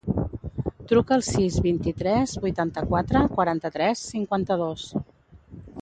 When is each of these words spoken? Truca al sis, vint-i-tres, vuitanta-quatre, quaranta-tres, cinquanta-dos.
Truca 0.91 1.13
al 1.17 1.23
sis, 1.27 1.57
vint-i-tres, 1.67 2.33
vuitanta-quatre, 2.47 3.23
quaranta-tres, 3.37 4.05
cinquanta-dos. 4.17 4.93